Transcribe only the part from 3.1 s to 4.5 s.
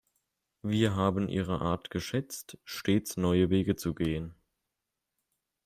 neue Wege zu gehen.